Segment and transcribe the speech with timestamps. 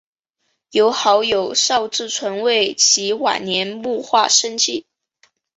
[0.71, 4.87] 由好友邵志纯为其晚年摹划生计。